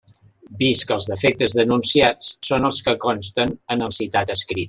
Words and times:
Vist 0.61 0.85
que 0.91 0.95
els 0.95 1.09
defectes 1.11 1.53
denunciats 1.59 2.31
són 2.49 2.67
els 2.71 2.81
que 2.87 2.97
consten 3.05 3.55
en 3.77 3.87
el 3.89 3.97
citat 4.01 4.35
escrit. 4.39 4.59